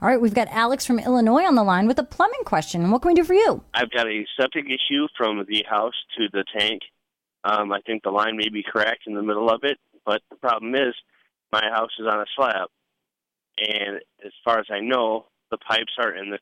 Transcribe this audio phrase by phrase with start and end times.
[0.00, 2.88] All right, we've got Alex from Illinois on the line with a plumbing question.
[2.92, 3.64] What can we do for you?
[3.74, 6.82] I've got a septic issue from the house to the tank.
[7.42, 10.36] Um, I think the line may be cracked in the middle of it, but the
[10.36, 10.94] problem is
[11.50, 12.68] my house is on a slab.
[13.58, 16.38] And as far as I know, the pipes are in the,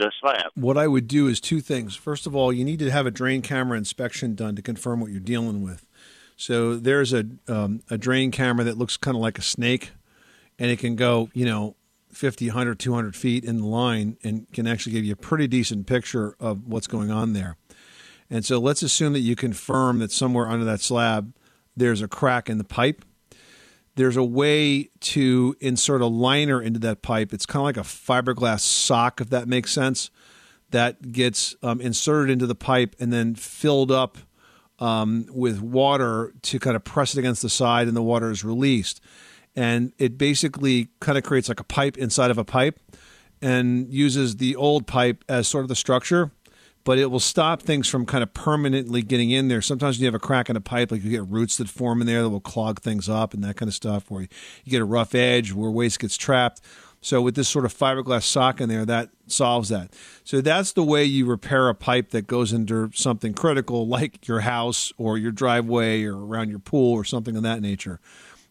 [0.00, 0.46] the slab.
[0.56, 1.94] What I would do is two things.
[1.94, 5.12] First of all, you need to have a drain camera inspection done to confirm what
[5.12, 5.86] you're dealing with.
[6.36, 9.92] So there's a um, a drain camera that looks kind of like a snake,
[10.58, 11.76] and it can go, you know,
[12.12, 15.86] 50, 100, 200 feet in the line and can actually give you a pretty decent
[15.86, 17.56] picture of what's going on there.
[18.30, 21.32] And so let's assume that you confirm that somewhere under that slab
[21.76, 23.04] there's a crack in the pipe.
[23.96, 27.32] There's a way to insert a liner into that pipe.
[27.32, 30.10] It's kind of like a fiberglass sock, if that makes sense,
[30.70, 34.18] that gets um, inserted into the pipe and then filled up
[34.78, 38.44] um, with water to kind of press it against the side, and the water is
[38.44, 39.00] released.
[39.56, 42.78] And it basically kind of creates like a pipe inside of a pipe
[43.40, 46.30] and uses the old pipe as sort of the structure,
[46.84, 49.62] but it will stop things from kind of permanently getting in there.
[49.62, 52.06] Sometimes you have a crack in a pipe, like you get roots that form in
[52.06, 54.28] there that will clog things up and that kind of stuff, where you
[54.68, 56.60] get a rough edge where waste gets trapped.
[57.00, 59.92] So with this sort of fiberglass sock in there, that solves that.
[60.24, 64.40] So that's the way you repair a pipe that goes into something critical, like your
[64.40, 68.00] house or your driveway or around your pool or something of that nature.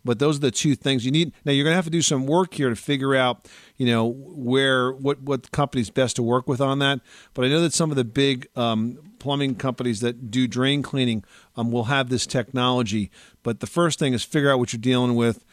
[0.06, 1.34] But those are the two things you need.
[1.44, 4.06] Now you're going to have to do some work here to figure out, you know,
[4.06, 7.02] where what what company's best to work with on that.
[7.34, 11.26] But I know that some of the big um, plumbing companies that do drain cleaning
[11.58, 13.10] um, will have this technology.
[13.44, 15.44] But the first thing is figure out what you're dealing with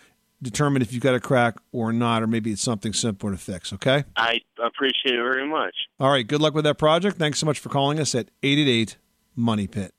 [0.43, 3.73] determine if you've got a crack or not, or maybe it's something simpler to fix.
[3.73, 4.05] Okay.
[4.17, 5.75] I appreciate it very much.
[6.01, 6.27] All right.
[6.27, 7.17] Good luck with that project.
[7.17, 8.97] Thanks so much for calling us at 888
[9.37, 9.95] Money Pit.